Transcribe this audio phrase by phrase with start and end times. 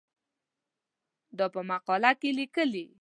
[1.37, 2.85] دا په مقاله کې لیکې.